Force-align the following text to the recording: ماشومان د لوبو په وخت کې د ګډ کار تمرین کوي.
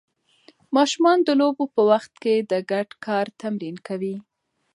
ماشومان 0.75 1.17
د 1.23 1.29
لوبو 1.39 1.63
په 1.75 1.81
وخت 1.91 2.13
کې 2.23 2.35
د 2.51 2.53
ګډ 2.71 2.89
کار 3.05 3.25
تمرین 3.41 3.75
کوي. 3.87 4.15